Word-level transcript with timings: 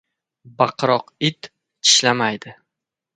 •Baqiroq 0.57 1.05
it 1.27 1.41
tishlamaydi. 1.83 2.55